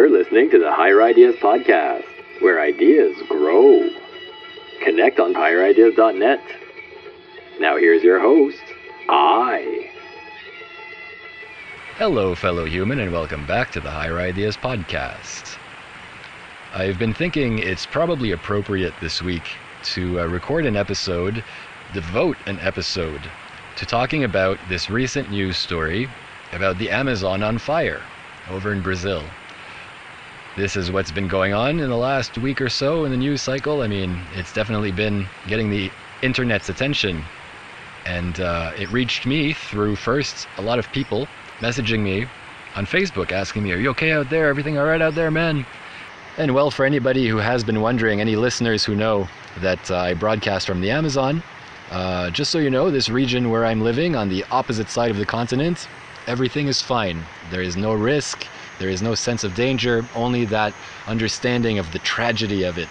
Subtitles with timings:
[0.00, 2.06] You're listening to the Higher Ideas Podcast,
[2.40, 3.86] where ideas grow.
[4.82, 6.40] Connect on higherideas.net.
[7.60, 8.62] Now here's your host,
[9.10, 9.90] I.
[11.96, 15.58] Hello, fellow human, and welcome back to the Higher Ideas Podcast.
[16.72, 19.50] I've been thinking it's probably appropriate this week
[19.92, 21.44] to uh, record an episode,
[21.92, 23.20] devote an episode,
[23.76, 26.08] to talking about this recent news story
[26.54, 28.00] about the Amazon on fire
[28.48, 29.22] over in Brazil.
[30.60, 33.40] This is what's been going on in the last week or so in the news
[33.40, 33.80] cycle.
[33.80, 37.24] I mean, it's definitely been getting the internet's attention.
[38.04, 41.26] And uh, it reached me through first a lot of people
[41.60, 42.26] messaging me
[42.76, 44.50] on Facebook asking me, Are you okay out there?
[44.50, 45.64] Everything all right out there, man?
[46.36, 49.30] And well, for anybody who has been wondering, any listeners who know
[49.60, 51.42] that uh, I broadcast from the Amazon,
[51.90, 55.16] uh, just so you know, this region where I'm living on the opposite side of
[55.16, 55.88] the continent,
[56.26, 57.24] everything is fine.
[57.50, 58.46] There is no risk,
[58.80, 60.74] there is no sense of danger, only that
[61.06, 62.88] understanding of the tragedy of it.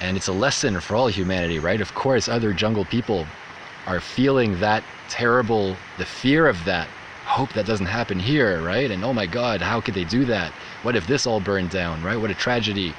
[0.00, 1.80] And it's a lesson for all humanity, right?
[1.80, 3.26] Of course, other jungle people
[3.86, 6.88] are feeling that terrible, the fear of that.
[7.26, 8.90] Hope that doesn't happen here, right?
[8.90, 10.52] And oh my God, how could they do that?
[10.82, 12.18] What if this all burned down, right?
[12.18, 12.94] What a tragedy.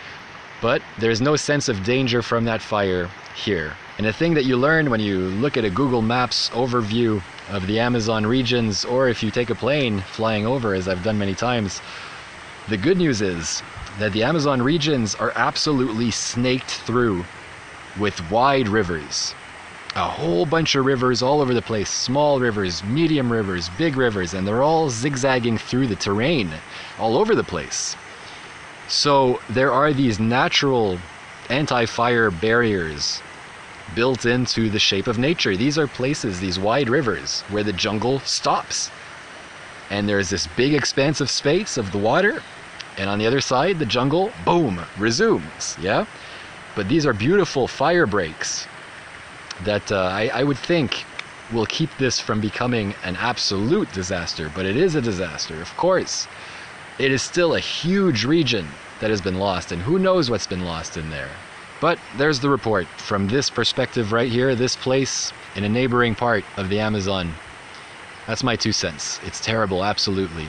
[0.62, 3.76] But there's no sense of danger from that fire here.
[3.98, 7.68] And a thing that you learn when you look at a Google Maps overview of
[7.68, 11.36] the Amazon regions, or if you take a plane flying over, as I've done many
[11.36, 11.82] times,
[12.70, 13.64] the good news is
[14.00, 17.26] that the Amazon regions are absolutely snaked through
[18.00, 19.34] with wide rivers.
[19.96, 24.34] A whole bunch of rivers all over the place small rivers, medium rivers, big rivers,
[24.34, 26.50] and they're all zigzagging through the terrain
[26.98, 27.96] all over the place.
[28.88, 31.00] So there are these natural
[31.50, 33.22] anti fire barriers
[33.94, 35.58] built into the shape of nature.
[35.58, 38.90] These are places, these wide rivers, where the jungle stops.
[39.92, 42.42] And there's this big expanse of space of the water,
[42.98, 45.78] and on the other side, the jungle, boom, resumes.
[45.80, 46.06] Yeah?
[46.76, 48.68] But these are beautiful fire breaks
[49.64, 51.06] that uh, I, I would think
[51.52, 54.50] will keep this from becoming an absolute disaster.
[54.56, 56.28] But it is a disaster, of course.
[56.98, 58.68] It is still a huge region
[59.02, 61.32] that has been lost, and who knows what's been lost in there.
[61.82, 66.46] But there's the report from this perspective right here, this place in a neighboring part
[66.56, 67.34] of the Amazon.
[68.32, 69.20] That's my two cents.
[69.26, 70.48] It's terrible, absolutely.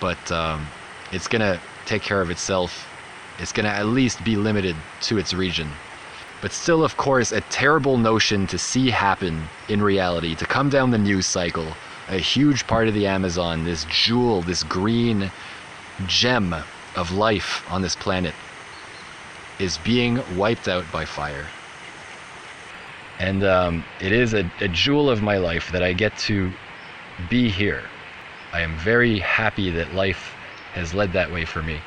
[0.00, 0.68] But um,
[1.10, 2.86] it's to take care of itself.
[3.40, 4.76] It's to at least be limited
[5.08, 5.68] to its region.
[6.40, 10.92] But still, of course, a terrible notion to see happen in reality, to come down
[10.92, 11.66] the news cycle.
[12.08, 15.32] A huge part of the Amazon, this jewel, this green
[16.06, 16.54] gem
[16.94, 18.34] of life on this planet,
[19.58, 21.48] is being wiped out by fire.
[23.18, 26.52] And um, it is a, a jewel of my life that I get to
[27.28, 27.82] be here.
[28.52, 30.34] I am very happy that life
[30.72, 31.80] has led that way for me.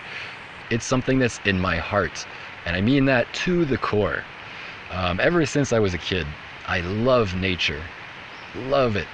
[0.70, 2.26] It's something that's in my heart,
[2.66, 4.24] and I mean that to the core.
[4.92, 6.28] Um, ever since I was a kid,
[6.68, 7.82] I love nature.
[8.56, 9.08] Love it.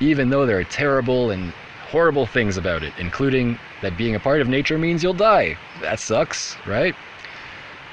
[0.00, 1.52] Even though there are terrible and
[1.90, 5.56] horrible things about it, including that being a part of nature means you'll die.
[5.80, 6.94] That sucks, right?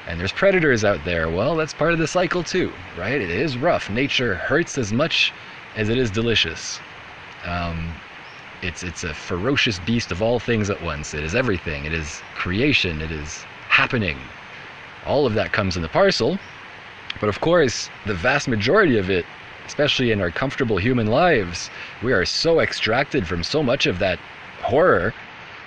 [0.08, 1.30] And there's predators out there.
[1.30, 3.22] Well, that's part of the cycle too, right?
[3.22, 3.90] It is rough.
[3.90, 5.32] Nature hurts as much
[5.76, 6.80] as it is delicious.
[7.46, 7.94] Um,
[8.62, 11.14] it's it's a ferocious beast of all things at once.
[11.14, 11.86] It is everything.
[11.86, 13.02] It is creation.
[13.02, 14.18] It is happening.
[15.06, 16.40] All of that comes in the parcel.
[17.20, 19.26] But of course, the vast majority of it,
[19.66, 21.70] especially in our comfortable human lives,
[22.02, 24.20] we are so extracted from so much of that
[24.62, 25.14] horror.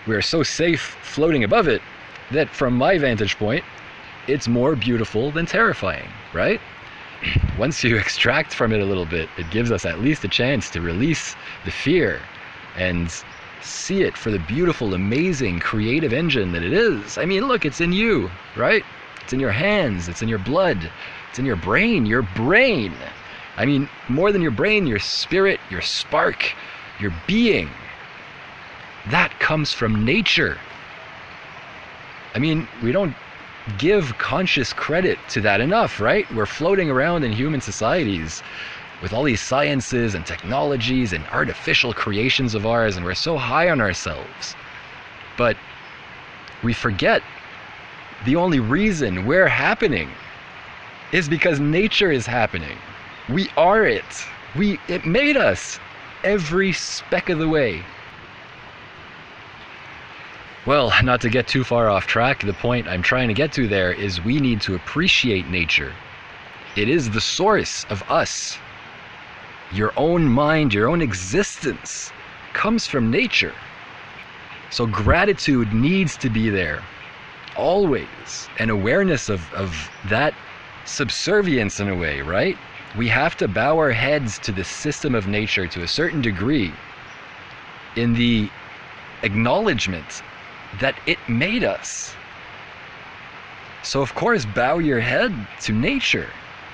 [0.06, 1.82] We are so safe floating above it
[2.30, 3.64] that from my vantage point,
[4.26, 6.60] it's more beautiful than terrifying, right?
[7.58, 10.70] Once you extract from it a little bit, it gives us at least a chance
[10.70, 12.20] to release the fear
[12.76, 13.10] and
[13.62, 17.18] see it for the beautiful, amazing, creative engine that it is.
[17.18, 18.84] I mean, look, it's in you, right?
[19.22, 20.90] It's in your hands, it's in your blood,
[21.30, 22.94] it's in your brain, your brain.
[23.56, 26.54] I mean, more than your brain, your spirit, your spark,
[27.00, 27.70] your being.
[29.10, 30.58] That comes from nature.
[32.34, 33.16] I mean, we don't
[33.78, 36.30] give conscious credit to that enough, right?
[36.34, 38.42] We're floating around in human societies
[39.02, 43.68] with all these sciences and technologies and artificial creations of ours, and we're so high
[43.68, 44.54] on ourselves.
[45.36, 45.56] But
[46.62, 47.22] we forget
[48.24, 50.10] the only reason we're happening
[51.12, 52.78] is because nature is happening.
[53.28, 54.04] We are it.
[54.56, 55.78] We it made us
[56.24, 57.84] every speck of the way.
[60.66, 63.68] Well, not to get too far off track, the point I'm trying to get to
[63.68, 65.92] there is we need to appreciate nature.
[66.74, 68.58] It is the source of us.
[69.72, 72.12] Your own mind, your own existence
[72.52, 73.54] comes from nature.
[74.70, 76.82] So gratitude needs to be there
[77.56, 79.72] always, an awareness of, of
[80.08, 80.34] that
[80.84, 82.58] subservience in a way, right?
[82.98, 86.72] We have to bow our heads to the system of nature to a certain degree
[87.94, 88.50] in the
[89.22, 90.22] acknowledgement
[90.80, 92.14] that it made us.
[93.82, 95.32] So, of course, bow your head
[95.62, 96.28] to nature.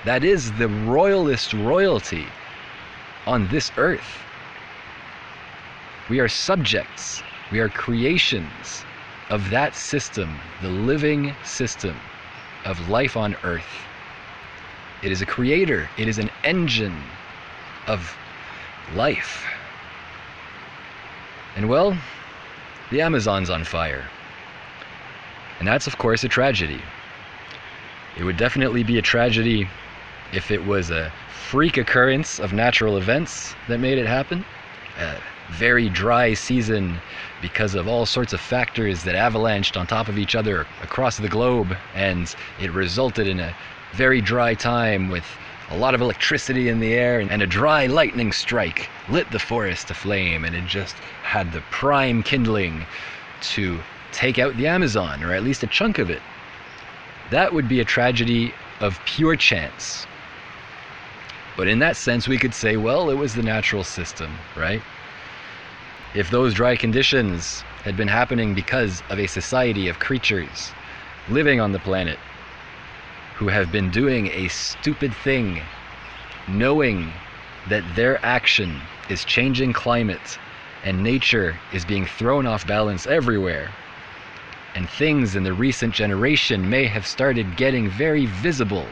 [0.05, 2.25] That is the royalist royalty
[3.25, 4.19] on this earth.
[6.09, 8.83] We are subjects, we are creations
[9.29, 11.95] of that system, the living system
[12.65, 13.85] of life on earth.
[15.01, 17.01] It is a creator, it is an engine
[17.87, 18.15] of
[18.95, 19.45] life.
[21.55, 21.97] And well,
[22.91, 24.05] the Amazon's on fire.
[25.59, 26.81] And that's, of course, a tragedy.
[28.17, 29.67] It would definitely be a tragedy
[30.33, 31.11] if it was a
[31.49, 34.45] freak occurrence of natural events that made it happen.
[34.99, 35.17] A
[35.51, 36.99] very dry season
[37.41, 41.29] because of all sorts of factors that avalanched on top of each other across the
[41.29, 43.55] globe, and it resulted in a
[43.93, 45.25] very dry time with
[45.73, 49.89] a lot of electricity in the air, and a dry lightning strike lit the forest
[49.89, 52.85] aflame, and it just had the prime kindling
[53.41, 53.79] to
[54.11, 56.21] take out the Amazon, or at least a chunk of it.
[57.31, 60.05] That would be a tragedy of pure chance.
[61.57, 64.81] But in that sense, we could say, well, it was the natural system, right?
[66.13, 70.71] If those dry conditions had been happening because of a society of creatures
[71.29, 72.19] living on the planet
[73.35, 75.61] who have been doing a stupid thing,
[76.47, 77.11] knowing
[77.69, 80.37] that their action is changing climate
[80.83, 83.69] and nature is being thrown off balance everywhere,
[84.75, 88.87] and things in the recent generation may have started getting very visible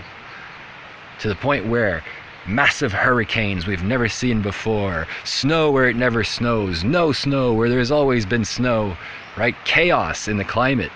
[1.20, 2.04] to the point where
[2.48, 7.92] massive hurricanes we've never seen before, snow where it never snows, no snow where there's
[7.92, 8.98] always been snow,
[9.38, 9.56] right?
[9.66, 10.92] Chaos in the climate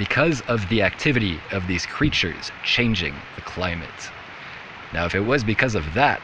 [0.00, 4.10] because of the activity of these creatures changing the climate.
[4.94, 6.22] Now, if it was because of that,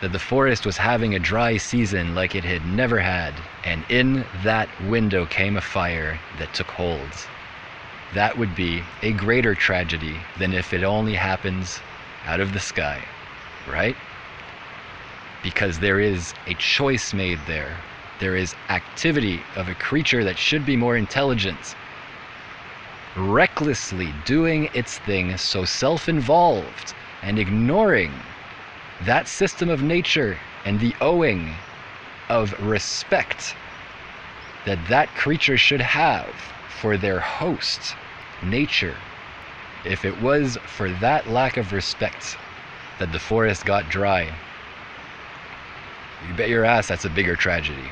[0.00, 4.24] that the forest was having a dry season like it had never had, and in
[4.42, 7.10] that window came a fire that took hold,
[8.14, 11.78] that would be a greater tragedy than if it only happens
[12.24, 13.04] out of the sky,
[13.68, 13.96] right?
[15.42, 17.76] Because there is a choice made there.
[18.18, 21.76] There is activity of a creature that should be more intelligent,
[23.16, 28.12] recklessly doing its thing so self involved and ignoring
[29.04, 31.54] that system of nature and the owing
[32.28, 33.54] of respect
[34.64, 36.32] that that creature should have
[36.80, 37.94] for their host,
[38.42, 38.96] nature.
[39.84, 42.36] If it was for that lack of respect
[42.98, 44.32] that the forest got dry,
[46.28, 47.90] you bet your ass that's a bigger tragedy.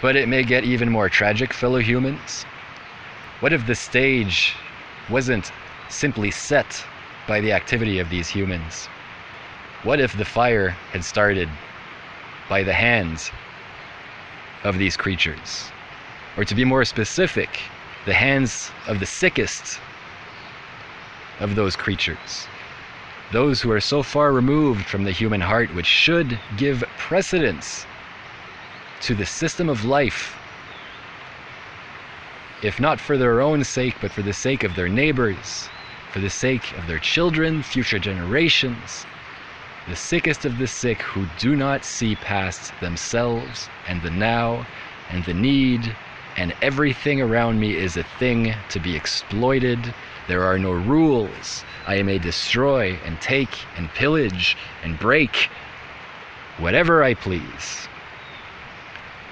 [0.00, 2.46] But it may get even more tragic, fellow humans.
[3.40, 4.56] What if the stage
[5.08, 5.52] wasn't
[5.88, 6.84] simply set
[7.28, 8.86] by the activity of these humans?
[9.84, 11.48] What if the fire had started
[12.48, 13.30] by the hands
[14.64, 15.70] of these creatures?
[16.36, 17.60] Or to be more specific,
[18.06, 19.78] the hands of the sickest
[21.38, 22.48] of those creatures.
[23.30, 27.86] Those who are so far removed from the human heart, which should give precedence
[29.02, 30.37] to the system of life,
[32.62, 35.68] if not for their own sake, but for the sake of their neighbors,
[36.12, 39.06] for the sake of their children, future generations,
[39.88, 44.66] the sickest of the sick who do not see past themselves and the now
[45.10, 45.94] and the need,
[46.36, 49.94] and everything around me is a thing to be exploited.
[50.26, 51.64] There are no rules.
[51.86, 55.48] I may destroy and take and pillage and break
[56.58, 57.88] whatever I please.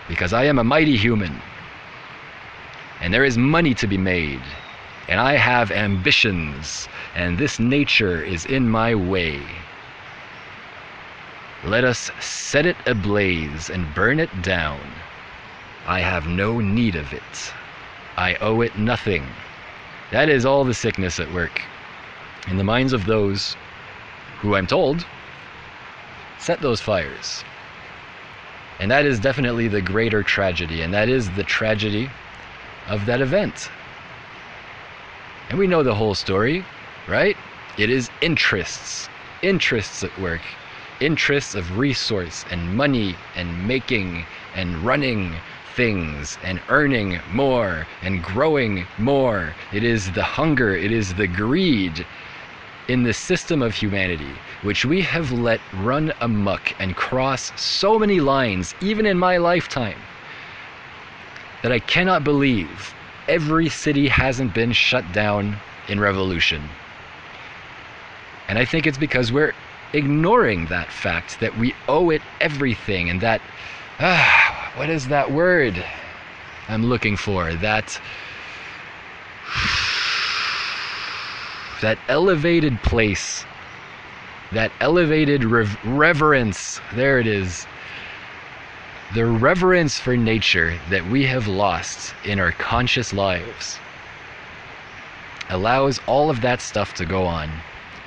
[0.08, 1.42] Because I am a mighty human,
[3.00, 4.42] and there is money to be made,
[5.08, 9.40] and I have ambitions, and this nature is in my way.
[11.64, 14.80] Let us set it ablaze and burn it down.
[15.86, 17.52] I have no need of it.
[18.16, 19.24] I owe it nothing.
[20.10, 21.62] That is all the sickness at work
[22.48, 23.56] in the minds of those
[24.38, 25.04] who, I'm told,
[26.38, 27.44] set those fires.
[28.78, 32.10] And that is definitely the greater tragedy, and that is the tragedy
[32.88, 33.70] of that event.
[35.50, 36.64] And we know the whole story,
[37.08, 37.36] right?
[37.78, 39.08] It is interests,
[39.42, 40.40] interests at work,
[41.00, 44.24] interests of resource and money and making
[44.54, 45.34] and running
[45.74, 49.54] things and earning more and growing more.
[49.72, 52.06] It is the hunger, it is the greed
[52.88, 58.20] in the system of humanity, which we have let run amuck and cross so many
[58.20, 59.98] lines, even in my lifetime,
[61.66, 62.94] that I cannot believe
[63.26, 65.56] every city hasn't been shut down
[65.88, 66.62] in revolution.
[68.46, 69.52] And I think it's because we're
[69.92, 73.42] ignoring that fact that we owe it everything and that
[73.98, 75.84] ah, what is that word
[76.68, 77.52] I'm looking for?
[77.54, 78.00] That
[81.82, 83.44] that elevated place,
[84.52, 86.80] that elevated rev- reverence.
[86.94, 87.66] There it is.
[89.14, 93.78] The reverence for nature that we have lost in our conscious lives
[95.48, 97.48] allows all of that stuff to go on.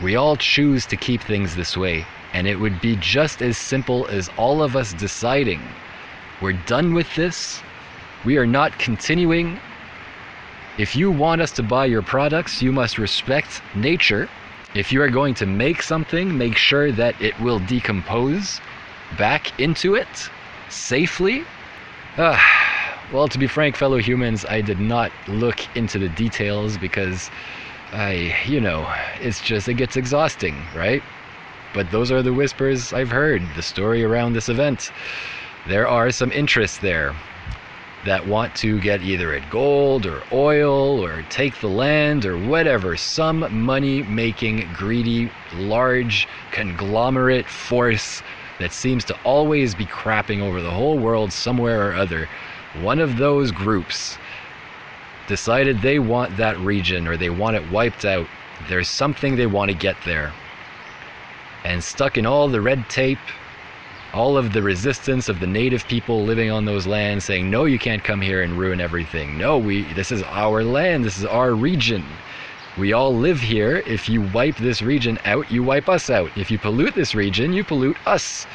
[0.01, 4.07] We all choose to keep things this way, and it would be just as simple
[4.07, 5.61] as all of us deciding
[6.41, 7.61] we're done with this,
[8.25, 9.57] we are not continuing.
[10.77, 14.27] If you want us to buy your products, you must respect nature.
[14.75, 18.59] If you are going to make something, make sure that it will decompose
[19.17, 20.29] back into it
[20.69, 21.43] safely.
[22.17, 22.41] Ah,
[23.11, 27.29] well, to be frank, fellow humans, I did not look into the details because
[27.91, 28.87] I, you know,
[29.19, 31.01] it's just, it gets exhausting, right?
[31.73, 34.91] But those are the whispers I've heard, the story around this event.
[35.67, 37.15] There are some interests there
[38.05, 42.95] that want to get either at gold or oil or take the land or whatever.
[42.95, 48.23] Some money making, greedy, large conglomerate force
[48.59, 52.29] that seems to always be crapping over the whole world somewhere or other.
[52.81, 54.17] One of those groups
[55.27, 58.27] decided they want that region or they want it wiped out.
[58.67, 60.33] There's something they want to get there.
[61.63, 63.19] And stuck in all the red tape,
[64.13, 67.77] all of the resistance of the native people living on those lands saying, no, you
[67.77, 69.37] can't come here and ruin everything.
[69.37, 72.03] No, we, this is our land, this is our region.
[72.79, 73.83] We all live here.
[73.85, 76.31] If you wipe this region out, you wipe us out.
[76.37, 78.47] If you pollute this region, you pollute us.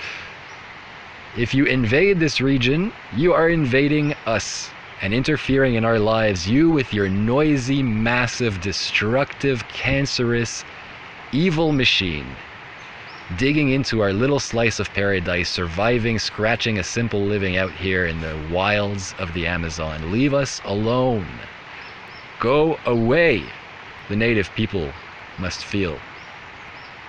[1.37, 4.71] If you invade this region, you are invading us
[5.03, 6.49] and interfering in our lives.
[6.49, 10.65] You, with your noisy, massive, destructive, cancerous,
[11.33, 12.27] evil machine,
[13.37, 18.23] digging into our little slice of paradise, surviving, scratching a simple living out here in
[18.23, 20.11] the wilds of the Amazon.
[20.11, 21.29] Leave us alone.
[22.41, 23.45] Go away,
[24.09, 24.91] the native people
[25.39, 25.99] must feel.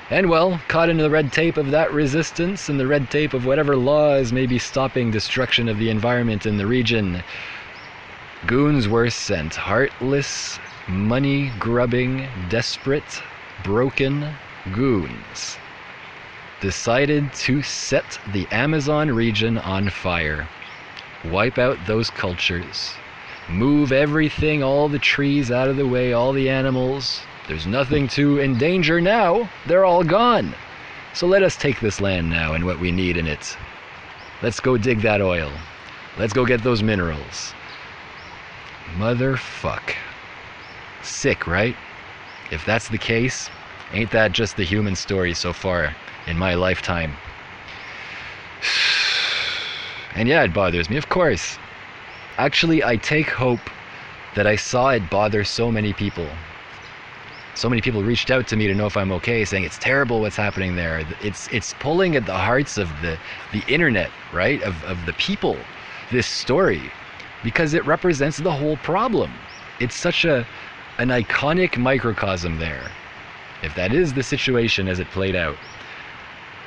[0.09, 3.45] And well, caught in the red tape of that resistance and the red tape of
[3.45, 7.23] whatever laws may be stopping destruction of the environment in the region,
[8.45, 9.55] goons were sent.
[9.55, 13.21] Heartless, money grubbing, desperate,
[13.63, 14.35] broken
[14.71, 15.57] goons
[16.61, 20.47] decided to set the Amazon region on fire,
[21.25, 22.93] wipe out those cultures,
[23.49, 27.21] move everything, all the trees out of the way, all the animals.
[27.47, 29.49] There's nothing to endanger now.
[29.67, 30.55] They're all gone.
[31.13, 33.55] So let us take this land now and what we need in it.
[34.41, 35.51] Let's go dig that oil.
[36.17, 37.53] Let's go get those minerals.
[38.97, 39.95] Motherfuck.
[41.03, 41.75] Sick, right?
[42.51, 43.49] If that's the case,
[43.93, 45.95] ain't that just the human story so far
[46.27, 47.15] in my lifetime?
[50.17, 51.59] And yeah, it bothers me, of course.
[52.37, 53.61] Actually, I take hope
[54.35, 56.27] that I saw it bother so many people.
[57.53, 60.19] So many people reached out to me to know if I'm okay, saying it's terrible
[60.19, 61.05] what's happening there.
[61.21, 63.17] It's it's pulling at the hearts of the
[63.53, 64.61] the internet, right?
[64.63, 65.55] Of of the people.
[66.11, 66.91] This story,
[67.41, 69.31] because it represents the whole problem.
[69.79, 70.45] It's such a
[70.97, 72.91] an iconic microcosm there.
[73.63, 75.55] If that is the situation as it played out,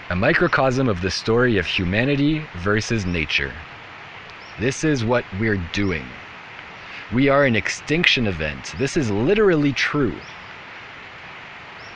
[0.08, 3.52] a microcosm of the story of humanity versus nature.
[4.60, 6.04] This is what we're doing.
[7.12, 8.74] We are an extinction event.
[8.76, 10.16] This is literally true.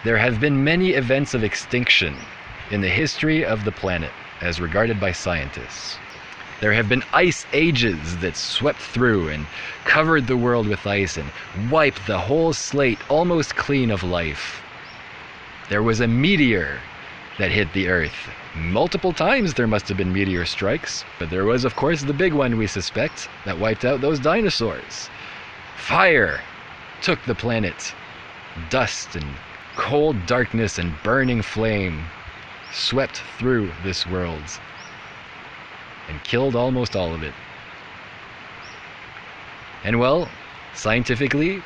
[0.04, 2.16] There have been many events of extinction
[2.70, 5.98] in the history of the planet, as regarded by scientists.
[6.60, 9.46] There have been ice ages that swept through and
[9.84, 11.30] covered the world with ice and
[11.68, 14.62] wiped the whole slate almost clean of life.
[15.68, 16.78] There was a meteor
[17.38, 18.30] that hit the Earth.
[18.54, 22.34] Multiple times there must have been meteor strikes, but there was, of course, the big
[22.34, 25.08] one we suspect that wiped out those dinosaurs.
[25.76, 26.42] Fire
[27.00, 27.94] took the planet.
[28.68, 29.24] Dust and
[29.74, 32.04] cold darkness and burning flame
[32.72, 34.42] swept through this world
[36.08, 37.34] and killed almost all of it.
[39.82, 40.28] And well,
[40.74, 41.62] scientifically,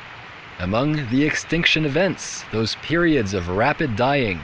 [0.59, 4.39] among the extinction events, those periods of rapid dying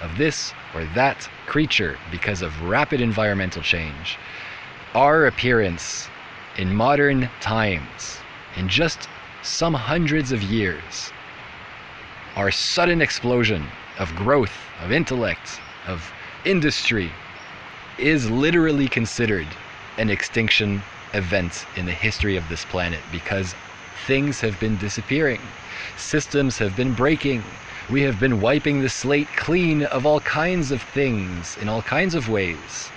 [0.00, 4.18] of this or that creature because of rapid environmental change,
[4.94, 6.08] our appearance
[6.58, 8.18] in modern times,
[8.56, 9.08] in just
[9.42, 11.12] some hundreds of years,
[12.36, 13.66] our sudden explosion
[13.98, 16.12] of growth, of intellect, of
[16.44, 17.10] industry,
[17.98, 19.46] is literally considered
[19.98, 20.82] an extinction
[21.14, 23.54] event in the history of this planet because
[24.06, 25.40] things have been disappearing,
[25.96, 27.42] systems have been breaking.
[27.88, 32.14] We have been wiping the slate clean of all kinds of things in all kinds
[32.14, 32.90] of ways.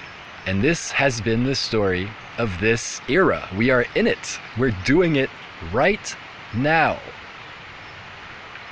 [0.48, 3.48] And this has been the story of this era.
[3.56, 4.40] We are in it.
[4.58, 5.30] We're doing it
[5.72, 6.16] right
[6.56, 6.98] now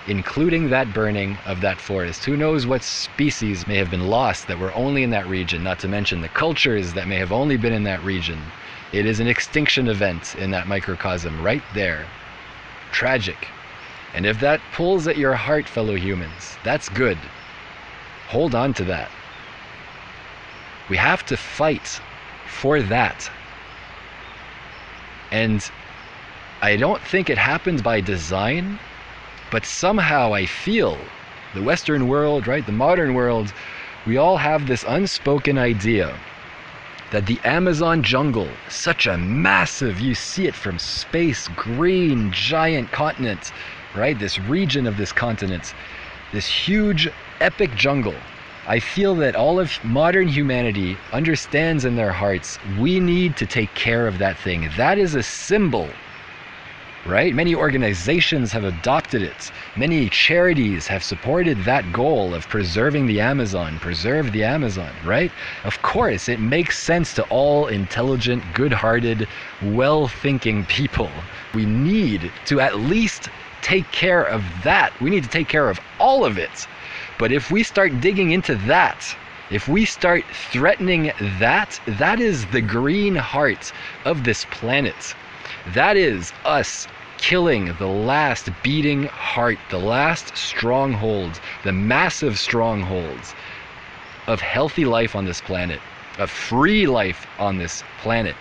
[0.07, 2.23] including that burning of that forest.
[2.23, 5.79] Who knows what species may have been lost that were only in that region, not
[5.79, 8.41] to mention the cultures that may have only been in that region.
[8.93, 12.05] It is an extinction event in that microcosm right there.
[12.91, 13.49] Tragic.
[14.13, 17.17] And if that pulls at your heart, fellow humans, that's good.
[18.29, 19.09] Hold on to that.
[20.89, 21.99] We have to fight
[22.47, 23.29] for that.
[25.31, 25.69] And
[26.61, 28.79] I don't think it happens by design.
[29.51, 30.97] But somehow I feel
[31.53, 33.53] the Western world, right, the modern world,
[34.05, 36.17] we all have this unspoken idea
[37.11, 43.53] that the Amazon jungle, such a massive, you see it from space, green, giant continent,
[43.97, 45.73] right, this region of this continent,
[46.31, 48.15] this huge, epic jungle.
[48.67, 53.73] I feel that all of modern humanity understands in their hearts we need to take
[53.73, 54.69] care of that thing.
[54.77, 55.89] That is a symbol
[57.07, 57.33] right?
[57.33, 59.51] Many organizations have adopted it.
[59.77, 65.31] Many charities have supported that goal of preserving the Amazon, preserve the Amazon, right?
[65.63, 69.27] Of course, it makes sense to all intelligent, good hearted,
[69.61, 71.09] well thinking people.
[71.53, 73.29] We need to at least
[73.67, 74.93] take care of that.
[75.01, 76.67] We need to take care of all of it.
[77.19, 79.13] But if we start digging into that,
[79.51, 83.73] if we start threatening that, that is the green heart
[84.05, 85.15] of this planet.
[85.73, 93.35] That is us killing the last beating heart, the last strongholds, the massive strongholds
[94.27, 95.81] of healthy life on this planet,
[96.19, 98.35] of free life on this planet.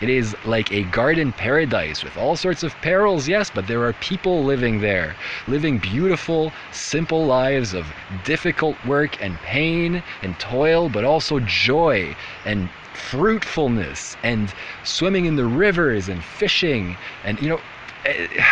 [0.00, 3.92] It is like a garden paradise with all sorts of perils, yes, but there are
[3.92, 5.14] people living there,
[5.46, 7.86] living beautiful, simple lives of
[8.24, 15.44] difficult work and pain and toil, but also joy and fruitfulness and swimming in the
[15.44, 17.60] rivers and fishing and, you know,
[18.06, 18.26] eh,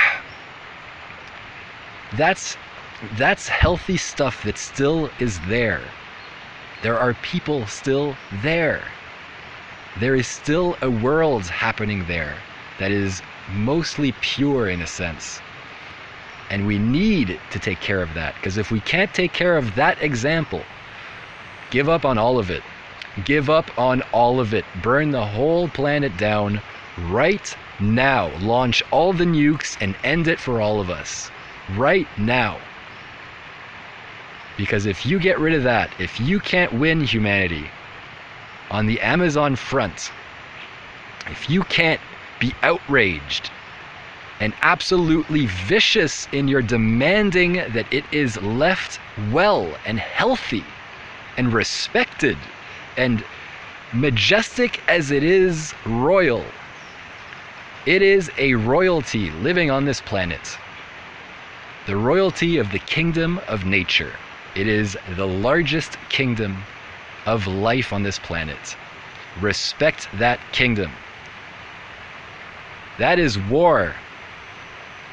[2.16, 2.56] that's
[3.16, 5.80] that's healthy stuff that still is there.
[6.82, 8.82] There are people still there.
[10.00, 12.36] There is still a world happening there
[12.78, 15.40] that is mostly pure in a sense.
[16.50, 19.74] And we need to take care of that because if we can't take care of
[19.74, 20.62] that example,
[21.70, 22.62] give up on all of it.
[23.24, 24.64] Give up on all of it.
[24.82, 26.62] Burn the whole planet down
[27.08, 28.30] right now.
[28.38, 31.28] Launch all the nukes and end it for all of us.
[31.76, 32.58] Right now.
[34.56, 37.68] Because if you get rid of that, if you can't win humanity
[38.70, 40.10] on the Amazon front,
[41.26, 42.00] if you can't
[42.38, 43.50] be outraged
[44.40, 49.00] and absolutely vicious in your demanding that it is left
[49.32, 50.64] well and healthy
[51.36, 52.38] and respected
[52.96, 53.24] and
[53.92, 56.44] majestic as it is royal
[57.88, 60.58] it is a royalty living on this planet.
[61.86, 64.12] The royalty of the kingdom of nature.
[64.54, 66.64] It is the largest kingdom
[67.28, 68.74] of life on this planet.
[69.40, 70.90] Respect that kingdom.
[72.98, 73.94] That is war.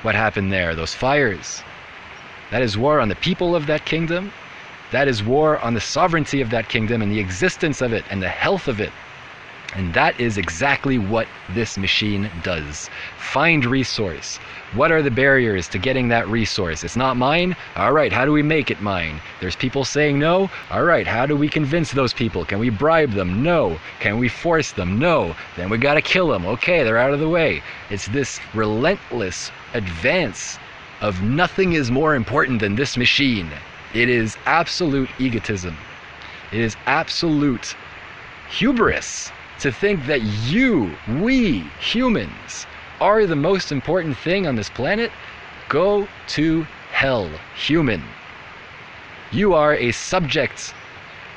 [0.02, 0.74] What happened there?
[0.76, 1.62] Those fires.
[2.52, 4.32] That is war on the people of that kingdom.
[4.92, 8.24] That is war on the sovereignty of that kingdom and the existence of it and
[8.24, 8.94] the health of it.
[9.76, 12.90] And that is exactly what this machine does.
[13.18, 14.40] Find resource.
[14.76, 16.84] What are the barriers to getting that resource?
[16.84, 17.56] It's not mine?
[17.78, 19.22] All right, how do we make it mine?
[19.40, 20.50] There's people saying no?
[20.70, 22.44] All right, how do we convince those people?
[22.44, 23.42] Can we bribe them?
[23.42, 23.80] No.
[24.02, 25.00] Can we force them?
[25.00, 25.34] No.
[25.56, 26.46] Then we gotta kill them.
[26.46, 27.64] Okay, they're out of the way.
[27.90, 30.60] It's this relentless advance
[31.00, 33.50] of nothing is more important than this machine.
[33.94, 35.78] It is absolute egotism.
[36.52, 37.78] It is absolute
[38.50, 42.68] hubris to think that you, we humans,
[43.02, 45.12] are the most important thing on this planet,
[45.70, 48.04] go to hell, human.
[49.32, 50.74] You are a subject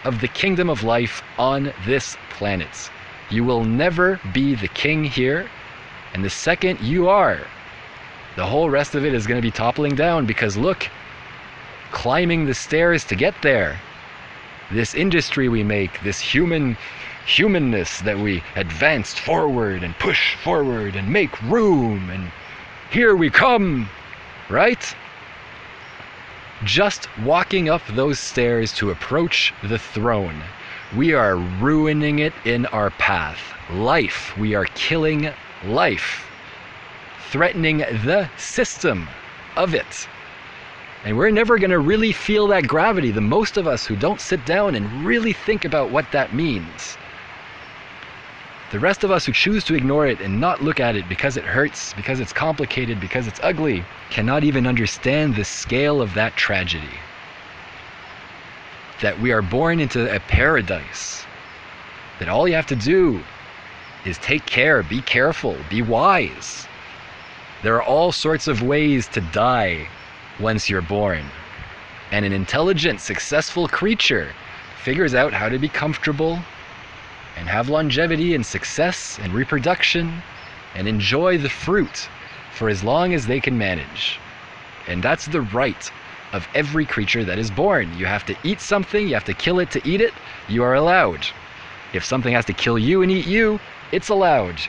[0.05, 2.91] of the kingdom of life on this planet.
[3.31, 5.51] You will never be the king here,
[6.15, 7.41] and the second you are,
[8.37, 10.89] the whole rest of it is going to be toppling down because look,
[11.91, 13.81] climbing the stairs to get there,
[14.71, 16.77] this industry we make, this human
[17.29, 22.33] humanness that we advanced forward and push forward and make room and
[22.91, 23.87] here we come,
[24.49, 24.83] right?
[26.65, 30.43] Just walking up those stairs to approach the throne,
[30.97, 33.39] we are ruining it in our path.
[33.71, 35.31] Life, we are killing
[35.67, 36.27] life,
[37.31, 39.07] threatening the system
[39.55, 40.09] of it.
[41.05, 44.21] And we're never going to really feel that gravity, the most of us who don't
[44.21, 46.97] sit down and really think about what that means.
[48.71, 51.39] The rest of us who choose to ignore it and not look at it because
[51.39, 56.37] it hurts, because it's complicated, because it's ugly, cannot even understand the scale of that
[56.37, 56.99] tragedy.
[59.01, 61.25] That we are born into a paradise.
[62.19, 63.23] That all you have to do
[64.05, 66.67] is take care, be careful, be wise.
[67.63, 69.89] There are all sorts of ways to die
[70.39, 71.25] once you're born.
[72.11, 74.35] And an intelligent, successful creature
[74.83, 76.39] figures out how to be comfortable
[77.39, 80.23] and have longevity and success and reproduction
[80.75, 82.09] and enjoy the fruit
[82.53, 84.19] for as long as they can manage.
[84.89, 85.91] And that's the right
[86.33, 87.97] of every creature that is born.
[87.97, 90.13] You have to eat something, you have to kill it to eat it,
[90.49, 91.27] you are allowed.
[91.93, 93.61] If something has to kill you and eat you,
[93.93, 94.61] it's allowed.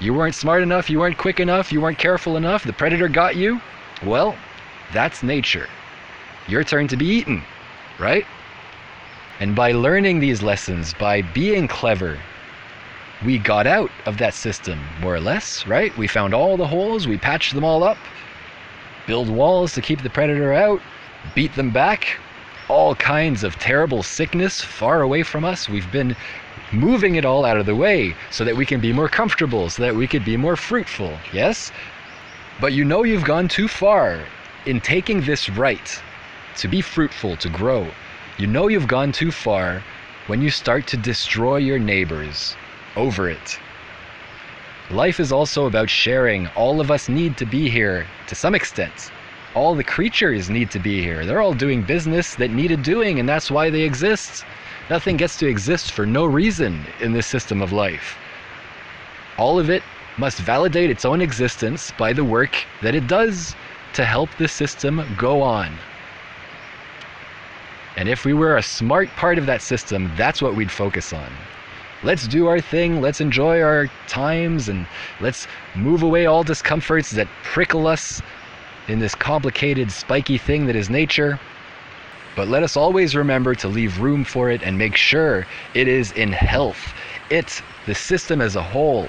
[0.00, 3.36] You weren't smart enough, you weren't quick enough, you weren't careful enough, the predator got
[3.36, 3.60] you.
[4.04, 4.36] Well,
[4.92, 5.68] that's nature.
[6.48, 7.42] Your turn to be eaten,
[7.98, 8.26] right?
[9.44, 12.18] And by learning these lessons, by being clever,
[13.26, 15.94] we got out of that system, more or less, right?
[15.98, 17.98] We found all the holes, we patched them all up,
[19.06, 20.80] build walls to keep the predator out,
[21.34, 22.18] beat them back,
[22.70, 25.68] all kinds of terrible sickness far away from us.
[25.68, 26.16] We've been
[26.72, 29.82] moving it all out of the way so that we can be more comfortable, so
[29.82, 31.70] that we could be more fruitful, yes?
[32.62, 34.24] But you know you've gone too far
[34.64, 36.02] in taking this right
[36.56, 37.90] to be fruitful, to grow.
[38.36, 39.84] You know you've gone too far
[40.26, 42.56] when you start to destroy your neighbors
[42.96, 43.60] over it.
[44.90, 46.48] Life is also about sharing.
[46.56, 49.12] All of us need to be here to some extent.
[49.54, 51.24] All the creatures need to be here.
[51.24, 54.44] They're all doing business that needed doing, and that's why they exist.
[54.90, 58.16] Nothing gets to exist for no reason in this system of life.
[59.38, 59.84] All of it
[60.18, 63.54] must validate its own existence by the work that it does
[63.92, 65.78] to help the system go on.
[67.96, 71.30] And if we were a smart part of that system, that's what we'd focus on.
[72.02, 74.86] Let's do our thing, let's enjoy our times, and
[75.20, 78.20] let's move away all discomforts that prickle us
[78.88, 81.40] in this complicated, spiky thing that is nature.
[82.36, 86.12] But let us always remember to leave room for it and make sure it is
[86.12, 86.92] in health.
[87.30, 89.08] It, the system as a whole,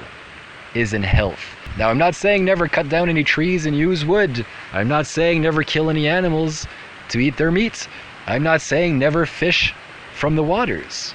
[0.75, 1.39] is in health.
[1.77, 4.45] Now, I'm not saying never cut down any trees and use wood.
[4.71, 6.67] I'm not saying never kill any animals
[7.09, 7.87] to eat their meat.
[8.27, 9.73] I'm not saying never fish
[10.15, 11.13] from the waters.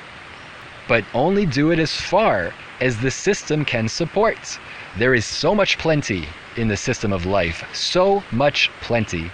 [0.87, 4.59] But only do it as far as the system can support.
[4.97, 9.31] There is so much plenty in the system of life, so much plenty.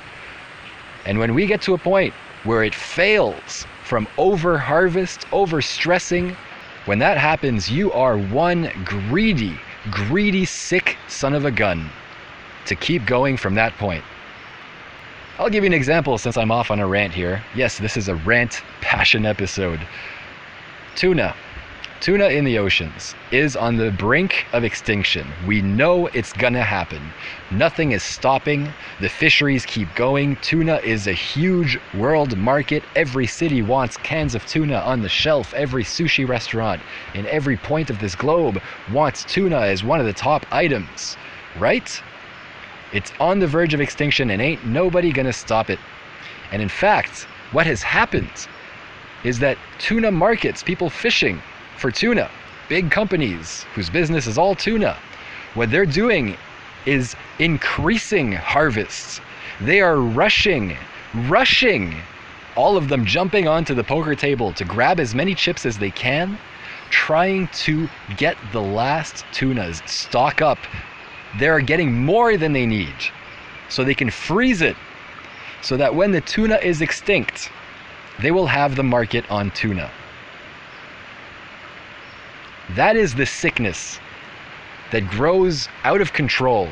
[1.04, 6.36] And when we get to a point where it fails from over harvest, over stressing,
[6.86, 9.58] when that happens, you are one greedy,
[9.90, 11.90] greedy, sick son of a gun
[12.66, 14.04] to keep going from that point.
[15.38, 17.44] I'll give you an example since I'm off on a rant here.
[17.54, 19.78] Yes, this is a rant passion episode.
[20.94, 21.34] Tuna.
[22.00, 25.30] Tuna in the oceans is on the brink of extinction.
[25.46, 27.12] We know it's gonna happen.
[27.50, 28.72] Nothing is stopping.
[29.00, 30.36] The fisheries keep going.
[30.36, 32.82] Tuna is a huge world market.
[32.94, 35.52] Every city wants cans of tuna on the shelf.
[35.52, 36.80] Every sushi restaurant
[37.12, 41.18] in every point of this globe wants tuna as one of the top items,
[41.58, 42.02] right?
[42.96, 45.78] It's on the verge of extinction and ain't nobody gonna stop it.
[46.50, 48.48] And in fact, what has happened
[49.22, 51.42] is that tuna markets, people fishing
[51.76, 52.30] for tuna,
[52.70, 54.96] big companies whose business is all tuna,
[55.52, 56.38] what they're doing
[56.86, 59.20] is increasing harvests.
[59.60, 60.78] They are rushing,
[61.12, 61.96] rushing,
[62.56, 65.90] all of them jumping onto the poker table to grab as many chips as they
[65.90, 66.38] can,
[66.88, 70.58] trying to get the last tunas, stock up.
[71.38, 72.94] They're getting more than they need
[73.68, 74.76] so they can freeze it
[75.62, 77.50] so that when the tuna is extinct,
[78.20, 79.90] they will have the market on tuna.
[82.70, 84.00] That is the sickness
[84.92, 86.68] that grows out of control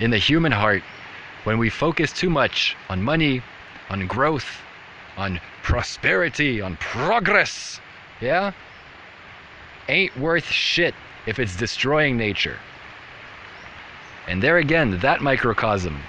[0.00, 0.82] in the human heart
[1.44, 3.42] when we focus too much on money,
[3.90, 4.46] on growth,
[5.16, 7.80] on prosperity, on progress.
[8.20, 8.52] Yeah?
[9.88, 10.94] Ain't worth shit
[11.26, 12.58] if it's destroying nature.
[14.26, 16.00] And there again, that microcosm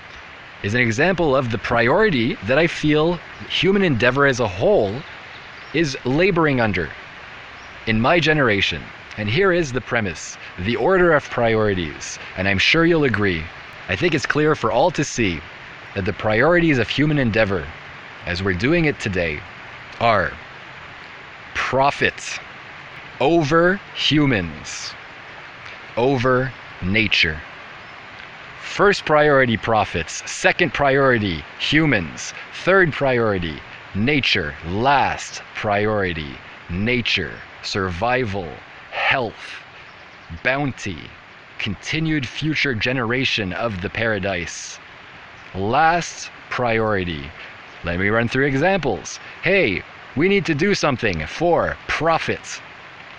[0.64, 4.96] is an example of the priority that I feel human endeavor as a whole
[5.74, 6.90] is laboring under
[7.88, 8.82] in my generation.
[9.18, 12.18] And here is the premise the order of priorities.
[12.38, 13.44] And I'm sure you'll agree.
[13.90, 15.42] I think it's clear for all to see
[15.94, 17.66] that the priorities of human endeavor,
[18.26, 19.40] as we're doing it today,
[20.00, 20.32] are
[21.54, 22.40] profit
[23.20, 24.94] over humans,
[25.96, 26.52] over
[26.82, 27.40] nature.
[28.76, 32.34] First priority profits, second priority humans,
[32.66, 33.62] third priority
[33.96, 36.36] nature, last priority
[36.70, 37.32] nature,
[37.64, 38.52] survival,
[38.92, 39.64] health,
[40.44, 40.98] bounty,
[41.58, 44.78] continued future generation of the paradise.
[45.54, 47.32] Last priority.
[47.86, 49.22] Let me run through examples.
[49.42, 49.84] Hey,
[50.18, 52.62] we need to do something for profit.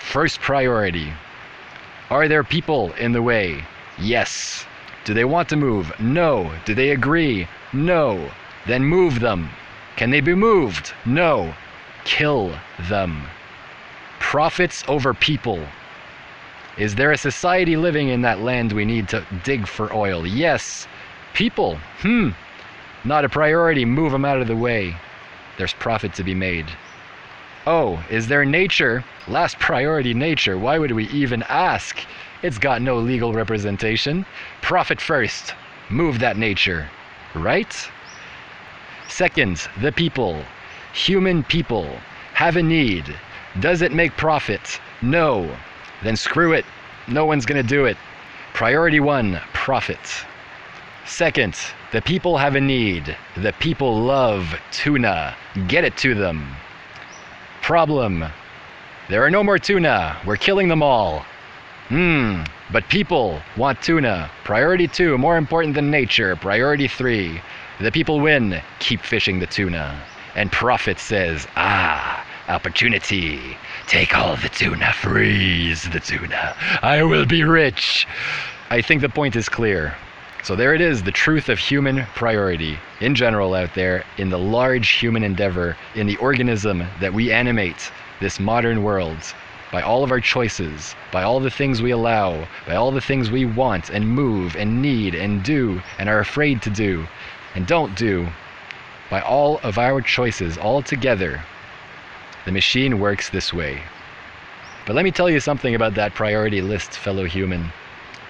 [0.00, 1.14] First priority.
[2.10, 3.64] Are there people in the way?
[3.98, 4.66] Yes.
[5.06, 5.92] Do they want to move?
[6.00, 6.52] No.
[6.64, 7.46] Do they agree?
[7.72, 8.32] No.
[8.66, 9.50] Then move them.
[9.94, 10.92] Can they be moved?
[11.04, 11.54] No.
[12.04, 13.22] Kill them.
[14.18, 15.64] Profits over people.
[16.76, 20.26] Is there a society living in that land we need to dig for oil?
[20.26, 20.88] Yes.
[21.34, 21.76] People.
[22.00, 22.30] Hmm.
[23.04, 23.84] Not a priority.
[23.84, 24.96] Move them out of the way.
[25.56, 26.66] There's profit to be made.
[27.64, 29.04] Oh, is there nature?
[29.28, 30.58] Last priority nature.
[30.58, 31.96] Why would we even ask?
[32.42, 34.27] It's got no legal representation.
[34.62, 35.55] Profit first.
[35.88, 36.88] Move that nature.
[37.35, 37.75] Right?
[39.09, 40.42] Second, the people.
[40.92, 41.88] Human people
[42.35, 43.14] have a need.
[43.61, 44.81] Does it make profit?
[45.03, 45.57] No.
[46.03, 46.64] Then screw it.
[47.09, 47.96] No one's going to do it.
[48.53, 49.99] Priority one profit.
[51.05, 51.57] Second,
[51.92, 53.16] the people have a need.
[53.37, 55.35] The people love tuna.
[55.68, 56.57] Get it to them.
[57.62, 58.27] Problem
[59.09, 60.16] there are no more tuna.
[60.27, 61.25] We're killing them all.
[61.88, 64.29] Hmm, but people want tuna.
[64.42, 66.35] Priority two, more important than nature.
[66.35, 67.40] Priority three,
[67.81, 68.61] the people win.
[68.81, 70.03] Keep fishing the tuna.
[70.35, 73.57] And profit says, ah, opportunity.
[73.87, 76.57] Take all the tuna, freeze the tuna.
[76.83, 78.07] I will be rich.
[78.70, 79.94] I think the point is clear.
[80.42, 84.38] So there it is, the truth of human priority in general out there, in the
[84.38, 89.18] large human endeavor, in the organism that we animate, this modern world,
[89.72, 93.31] by all of our choices, by all the things we allow, by all the things
[93.31, 97.07] we want and move and need and do and are afraid to do
[97.55, 98.29] and don't do,
[99.11, 101.42] by all of our choices all together,
[102.44, 103.83] the machine works this way.
[104.87, 107.72] But let me tell you something about that priority list, fellow human.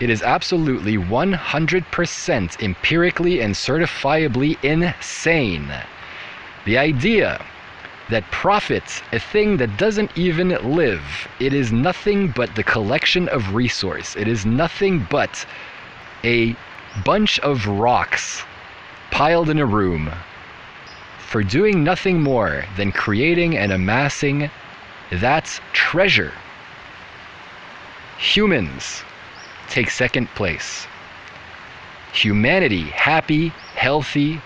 [0.00, 5.70] It is absolutely 100% empirically and certifiably insane.
[6.64, 7.44] The idea
[8.08, 11.28] that profits a thing that doesn't even live.
[11.40, 14.14] It is nothing but the collection of resource.
[14.16, 15.44] It is nothing but
[16.24, 16.56] a
[17.04, 18.44] bunch of rocks
[19.10, 20.12] piled in a room
[21.18, 24.50] for doing nothing more than creating and amassing
[25.10, 26.32] that treasure.
[28.18, 29.02] Humans
[29.68, 30.86] take second place.
[32.12, 34.40] Humanity, happy, healthy,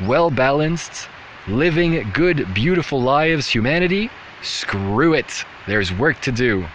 [0.00, 1.08] well balanced,
[1.48, 4.10] living good, beautiful lives, humanity,
[4.42, 5.44] screw it.
[5.66, 6.66] There's work to do.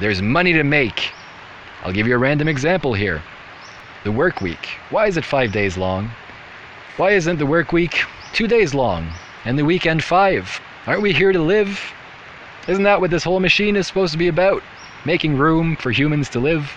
[0.00, 1.12] There's money to make.
[1.82, 3.22] I'll give you a random example here.
[4.04, 4.68] The work week.
[4.90, 6.10] Why is it five days long?
[6.96, 9.12] Why isn't the work week two days long
[9.44, 10.60] and the weekend five?
[10.86, 11.80] Aren't we here to live?
[12.68, 14.62] Isn't that what this whole machine is supposed to be about?
[15.04, 16.72] Making room for humans to live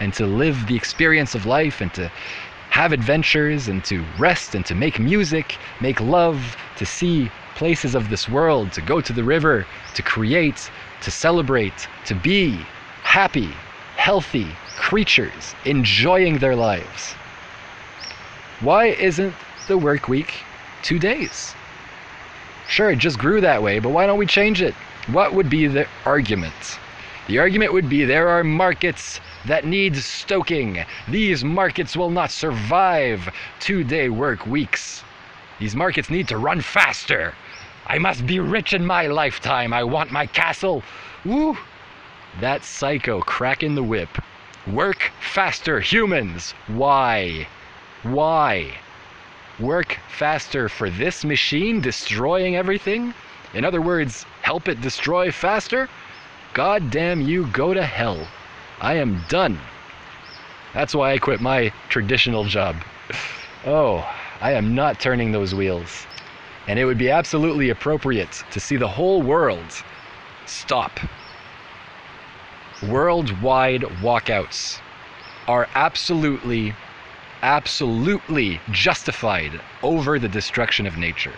[0.00, 2.10] and to live the experience of life and to
[2.76, 8.10] have adventures and to rest and to make music, make love, to see places of
[8.10, 12.50] this world, to go to the river, to create, to celebrate, to be
[13.02, 13.48] happy,
[13.96, 17.14] healthy creatures enjoying their lives.
[18.60, 19.32] Why isn't
[19.68, 20.44] the work week
[20.82, 21.54] two days?
[22.68, 24.74] Sure, it just grew that way, but why don't we change it?
[25.06, 26.78] What would be the argument?
[27.26, 30.84] The argument would be there are markets that needs stoking.
[31.08, 35.04] These markets will not survive two day work weeks.
[35.58, 37.34] These markets need to run faster.
[37.86, 39.72] I must be rich in my lifetime.
[39.72, 40.82] I want my castle.
[41.24, 41.56] Woo!
[42.40, 44.18] That psycho cracking the whip.
[44.66, 46.52] Work faster, humans.
[46.66, 47.46] Why?
[48.02, 48.78] Why?
[49.58, 53.14] Work faster for this machine destroying everything?
[53.54, 55.88] In other words, help it destroy faster?
[56.52, 58.26] God damn you, go to hell.
[58.80, 59.58] I am done.
[60.74, 62.76] That's why I quit my traditional job.
[63.64, 64.08] Oh,
[64.40, 66.06] I am not turning those wheels.
[66.68, 69.82] And it would be absolutely appropriate to see the whole world
[70.44, 71.00] stop.
[72.86, 74.80] Worldwide walkouts
[75.48, 76.74] are absolutely,
[77.42, 81.32] absolutely justified over the destruction of nature.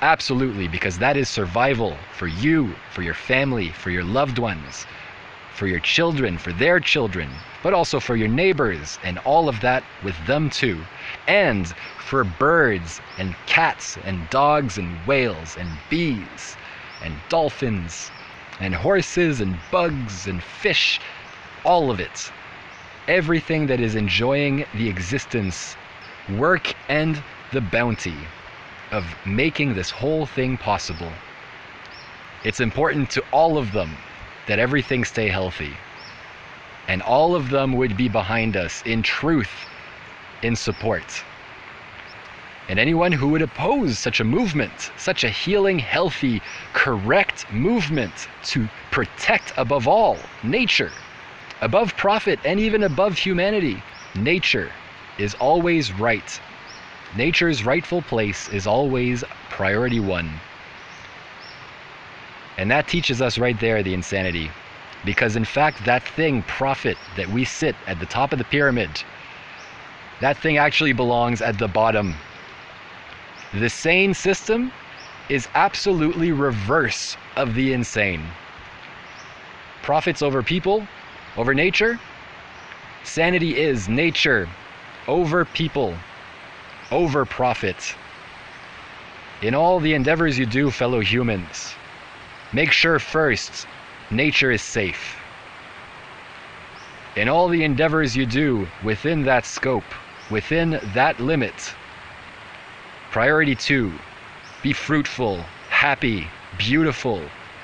[0.00, 4.86] Absolutely, because that is survival for you, for your family, for your loved ones,
[5.54, 7.30] for your children, for their children,
[7.62, 10.84] but also for your neighbors and all of that with them too.
[11.28, 16.56] And for birds and cats and dogs and whales and bees
[17.02, 18.10] and dolphins
[18.60, 21.00] and horses and bugs and fish,
[21.64, 22.32] all of it.
[23.06, 25.76] Everything that is enjoying the existence,
[26.36, 28.16] work, and the bounty
[28.90, 31.12] of making this whole thing possible.
[32.44, 33.96] It's important to all of them
[34.46, 35.74] that everything stay healthy.
[36.88, 39.50] And all of them would be behind us in truth,
[40.42, 41.24] in support.
[42.68, 46.40] And anyone who would oppose such a movement, such a healing, healthy,
[46.72, 50.92] correct movement to protect above all nature,
[51.60, 53.82] above profit, and even above humanity,
[54.14, 54.72] nature
[55.18, 56.40] is always right.
[57.16, 60.40] Nature's rightful place is always priority one.
[62.56, 64.50] And that teaches us right there the insanity.
[65.04, 68.90] Because in fact, that thing, profit, that we sit at the top of the pyramid,
[70.20, 72.14] that thing actually belongs at the bottom.
[73.52, 74.72] The sane system
[75.28, 78.24] is absolutely reverse of the insane.
[79.82, 80.86] Profits over people,
[81.36, 82.00] over nature.
[83.02, 84.48] Sanity is nature
[85.06, 85.94] over people,
[86.90, 87.94] over profit.
[89.42, 91.74] In all the endeavors you do, fellow humans,
[92.54, 93.66] make sure first
[94.10, 95.16] nature is safe.
[97.16, 99.84] In all the endeavors you do within that scope,
[100.30, 101.74] within that limit,
[103.10, 103.92] priority two,
[104.62, 107.20] be fruitful, happy, beautiful,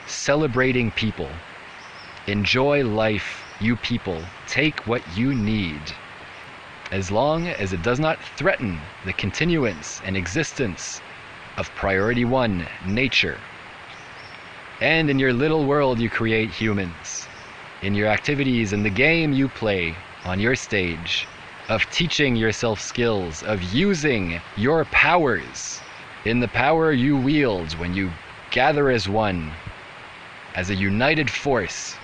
[0.07, 1.31] celebrating people.
[2.27, 4.21] Enjoy life, you people.
[4.47, 5.81] Take what you need.
[6.93, 11.01] As long as it does not threaten the continuance and existence
[11.57, 13.39] of priority one, nature.
[14.81, 17.29] And in your little world, you create humans.
[17.83, 21.29] In your activities, in the game you play on your stage,
[21.69, 25.81] of teaching yourself skills, of using your powers,
[26.25, 28.11] in the power you wield when you
[28.51, 29.53] gather as one,
[30.55, 31.95] as a united force,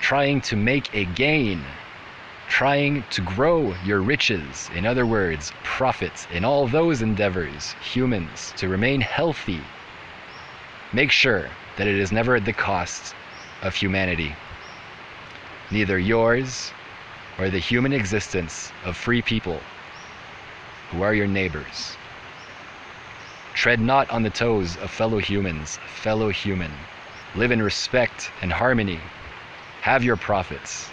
[0.00, 1.62] trying to make a gain,
[2.48, 8.68] trying to grow your riches, in other words, profits in all those endeavors, humans, to
[8.68, 9.60] remain healthy.
[10.94, 13.14] Make sure that it is never at the cost
[13.62, 14.34] of humanity.
[15.70, 16.72] Neither yours
[17.38, 19.60] or the human existence of free people
[20.90, 21.96] who are your neighbors.
[23.54, 26.70] Tread not on the toes of fellow humans, fellow human.
[27.34, 29.00] Live in respect and harmony.
[29.80, 30.90] Have your profits.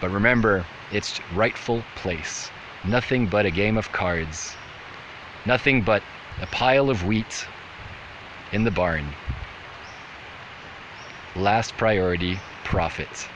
[0.00, 2.50] But remember its rightful place.
[2.84, 4.56] Nothing but a game of cards.
[5.46, 6.02] Nothing but
[6.40, 7.46] a pile of wheat
[8.52, 9.12] in the barn.
[11.38, 13.28] Last priority profit.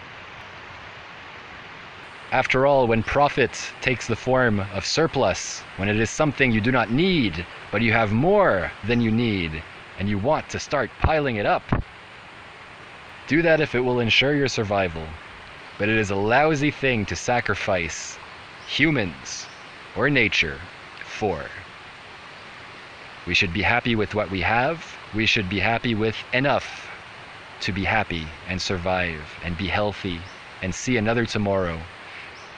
[2.32, 6.72] After all, when profit takes the form of surplus, when it is something you do
[6.72, 9.62] not need, but you have more than you need,
[10.00, 11.62] and you want to start piling it up,
[13.28, 15.06] do that if it will ensure your survival.
[15.78, 18.18] But it is a lousy thing to sacrifice
[18.66, 19.46] humans
[19.96, 20.58] or nature
[21.04, 21.44] for.
[23.28, 24.96] We should be happy with what we have.
[25.14, 26.81] We should be happy with enough
[27.62, 30.20] to be happy and survive and be healthy
[30.62, 31.80] and see another tomorrow.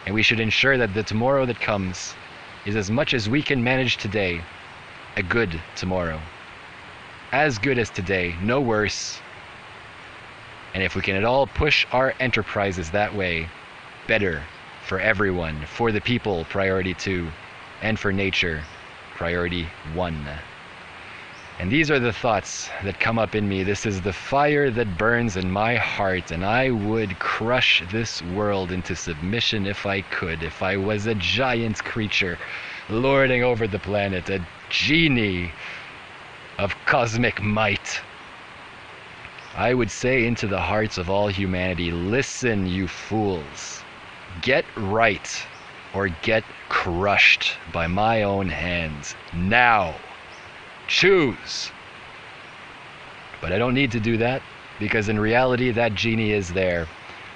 [0.06, 2.14] And we should ensure that the tomorrow that comes
[2.66, 4.42] is as much as we can manage today,
[5.16, 6.20] a good tomorrow.
[7.32, 9.20] As good as today, no worse.
[10.72, 13.48] And if we can at all push our enterprises that way,
[14.06, 14.42] better
[14.86, 17.28] for everyone, for the people, priority two,
[17.82, 18.62] and for nature,
[19.14, 20.26] priority one.
[21.60, 23.62] And these are the thoughts that come up in me.
[23.62, 28.72] This is the fire that burns in my heart, and I would crush this world
[28.72, 32.38] into submission if I could, if I was a giant creature
[32.90, 35.52] lording over the planet, a genie
[36.58, 38.00] of cosmic might.
[39.56, 43.84] I would say into the hearts of all humanity listen, you fools.
[44.42, 45.46] Get right
[45.94, 49.94] or get crushed by my own hands now.
[50.86, 51.70] Choose.
[53.40, 54.42] But I don't need to do that
[54.78, 56.86] because in reality, that genie is there.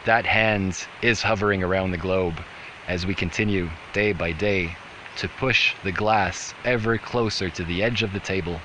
[0.05, 2.43] That hand is hovering around the globe
[2.87, 4.77] as we continue day by day
[5.17, 8.61] to push the glass ever closer to the edge of the table.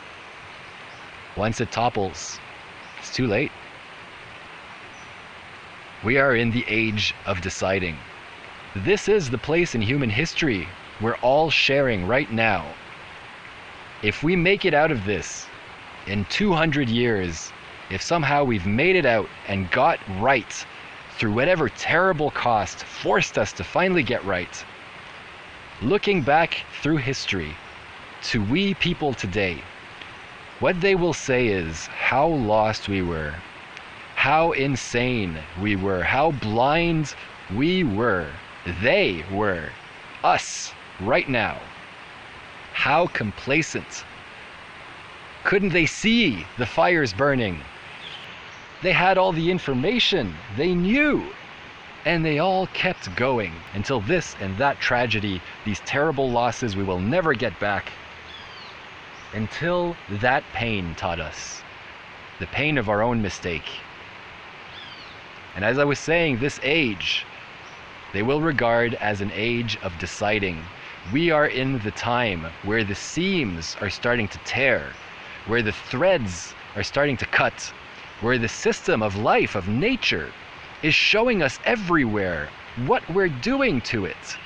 [1.36, 2.40] Once it topples,
[3.00, 3.52] it's too late.
[6.04, 7.98] We are in the age of deciding.
[8.76, 10.68] This is the place in human history
[11.02, 12.66] we're all sharing right now
[14.04, 15.48] if we make it out of this
[16.08, 17.54] in 200 years,
[17.90, 20.66] if somehow we've made it out and got right
[21.18, 24.66] through whatever terrible cost forced us to finally get right,
[25.82, 27.56] looking back through history
[28.24, 29.64] to we people today,
[30.60, 33.36] What they will say is how lost we were,
[34.16, 37.16] how insane we were, how blind
[37.54, 38.32] we were.
[38.82, 39.72] They were.
[40.24, 41.62] Us, right now.
[42.74, 44.04] How complacent.
[45.44, 47.62] Couldn't they see the fires burning?
[48.82, 50.36] They had all the information.
[50.58, 51.34] They knew.
[52.06, 57.00] And they all kept going until this and that tragedy, these terrible losses we will
[57.00, 57.92] never get back,
[59.34, 61.64] until that pain taught us
[62.40, 63.70] the pain of our own mistake.
[65.56, 67.26] And as I was saying, this age,
[68.12, 70.64] they will regard as an age of deciding.
[71.12, 74.94] We are in the time where the seams are starting to tear,
[75.48, 77.74] where the threads are starting to cut,
[78.22, 80.32] where the system of life, of nature,
[80.82, 82.48] is showing us everywhere
[82.86, 84.38] what we're doing to it.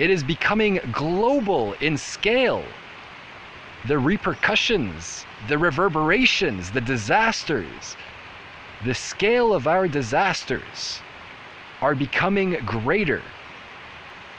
[0.00, 2.64] It is becoming global in scale.
[3.86, 7.96] The repercussions, the reverberations, the disasters,
[8.84, 11.00] the scale of our disasters
[11.80, 13.22] are becoming greater.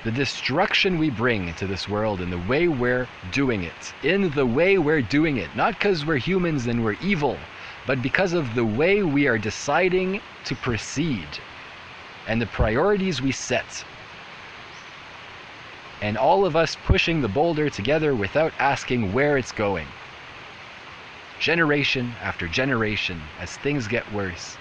[0.06, 4.46] The destruction we bring to this world and the way we're doing it, in the
[4.46, 7.38] way we're doing it, not because we're humans and we're evil,
[7.86, 11.28] but because of the way we are deciding to proceed
[12.28, 13.84] and the priorities we set.
[16.02, 19.88] And all of us pushing the boulder together without asking where it's going.
[21.42, 24.56] Generation after generation, as things get worse.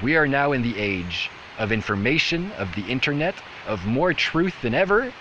[0.00, 3.34] We are now in the age of information, of the internet,
[3.66, 5.12] of more truth than ever,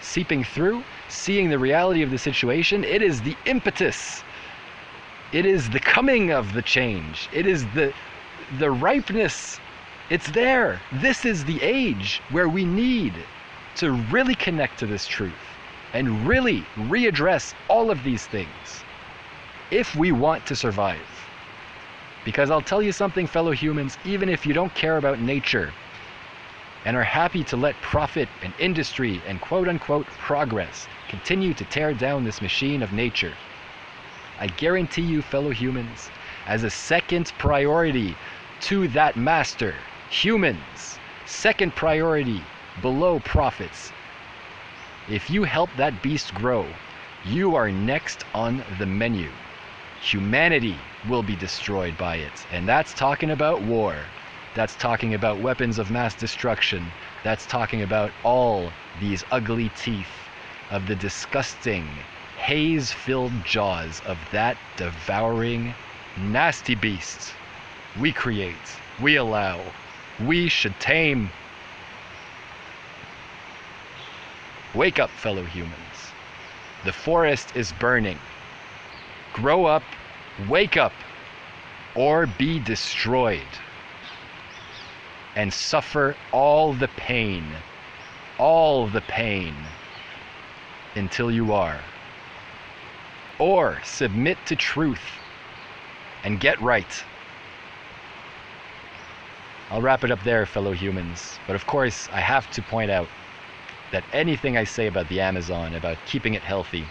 [0.00, 2.84] seeping through, seeing the reality of the situation.
[2.84, 4.22] It is the impetus.
[5.32, 7.28] It is the coming of the change.
[7.32, 7.92] It is the
[8.58, 9.58] the ripeness.
[10.10, 10.80] It's there.
[10.92, 13.14] This is the age where we need
[13.76, 15.32] to really connect to this truth
[15.94, 18.84] and really readdress all of these things
[19.70, 21.00] if we want to survive.
[22.24, 25.72] Because I'll tell you something, fellow humans, even if you don't care about nature
[26.84, 31.94] and are happy to let profit and industry and quote unquote progress continue to tear
[31.94, 33.34] down this machine of nature,
[34.40, 36.10] I guarantee you, fellow humans,
[36.46, 38.16] as a second priority
[38.62, 39.74] to that master,
[40.10, 42.40] humans, second priority
[42.80, 43.92] below profits.
[45.08, 46.66] If you help that beast grow,
[47.24, 49.30] you are next on the menu.
[50.00, 50.76] Humanity
[51.08, 52.46] will be destroyed by it.
[52.50, 53.96] And that's talking about war.
[54.54, 56.86] That's talking about weapons of mass destruction.
[57.24, 60.28] That's talking about all these ugly teeth
[60.70, 61.88] of the disgusting,
[62.36, 65.74] haze filled jaws of that devouring,
[66.18, 67.32] nasty beast.
[67.98, 68.54] We create,
[69.00, 69.58] we allow,
[70.22, 71.30] we should tame.
[74.74, 76.12] Wake up, fellow humans.
[76.84, 78.18] The forest is burning.
[79.32, 79.82] Grow up,
[80.46, 80.92] wake up,
[81.94, 83.40] or be destroyed
[85.36, 87.44] and suffer all the pain,
[88.38, 89.54] all the pain
[90.94, 91.80] until you are.
[93.38, 95.02] Or submit to truth
[96.24, 97.04] and get right.
[99.70, 101.38] I'll wrap it up there, fellow humans.
[101.46, 103.08] But of course, I have to point out
[103.90, 106.86] that anything I say about the Amazon, about keeping it healthy,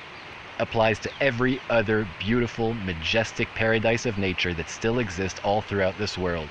[0.59, 6.17] applies to every other beautiful, majestic paradise of nature that still exists all throughout this
[6.17, 6.49] world.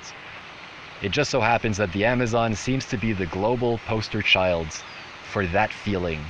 [1.02, 4.66] It just so happens that the Amazon seems to be the global poster child
[5.32, 6.22] for that feeling,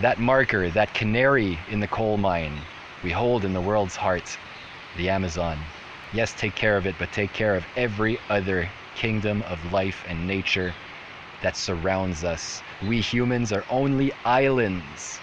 [0.00, 2.58] that marker, that canary in the coal mine
[3.04, 4.36] we hold in the world's heart,
[4.96, 5.56] the Amazon.
[6.12, 10.26] Yes, take care of it, but take care of every other kingdom of life and
[10.26, 10.74] nature
[11.42, 12.62] that surrounds us.
[12.82, 15.20] We humans are only islands,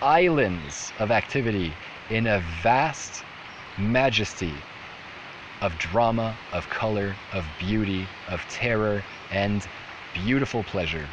[0.00, 1.74] islands of activity
[2.08, 3.22] in a vast
[3.76, 4.54] majesty
[5.60, 9.66] of drama, of color, of beauty, of terror, and
[10.14, 11.06] beautiful pleasure.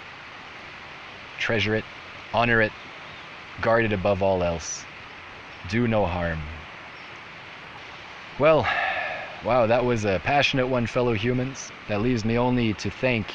[1.39, 1.86] Treasure it,
[2.34, 2.72] honor it,
[3.62, 4.84] guard it above all else.
[5.70, 6.39] Do no harm.
[8.39, 8.68] Well,
[9.46, 11.72] wow, that was a passionate one, fellow humans.
[11.88, 13.28] That leaves me only to thank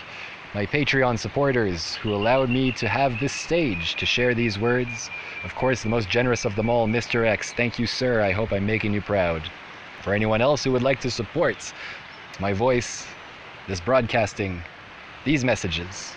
[0.55, 5.11] my Patreon supporters who allowed me to have this stage to share these words.
[5.45, 7.27] Of course, the most generous of them all, Mr.
[7.27, 7.53] X.
[7.53, 8.23] Thank you, sir.
[8.23, 9.51] I hope I'm making you proud.
[10.09, 11.71] For anyone else who would like to support
[12.41, 13.07] my voice,
[13.67, 14.63] this broadcasting,
[15.27, 16.15] these messages,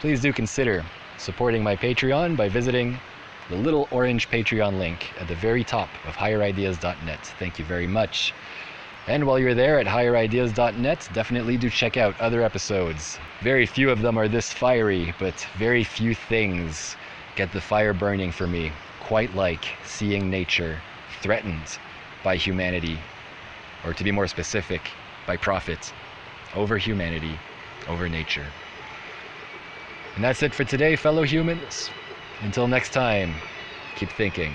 [0.00, 0.82] please do consider
[1.18, 2.98] supporting my Patreon by visiting
[3.50, 7.34] the little orange Patreon link at the very top of higherideas.net.
[7.38, 8.32] Thank you very much.
[9.06, 13.18] And while you're there at higherideas.net, definitely do check out other episodes.
[13.42, 16.96] Very few of them are this fiery, but very few things
[17.36, 20.80] get the fire burning for me, quite like seeing nature
[21.20, 21.78] threatened
[22.22, 22.98] by humanity,
[23.84, 24.90] or to be more specific,
[25.26, 25.92] by profit
[26.54, 27.38] over humanity,
[27.88, 28.46] over nature.
[30.16, 31.90] And that's it for today, fellow humans.
[32.42, 33.34] Until next time,
[33.96, 34.54] keep thinking.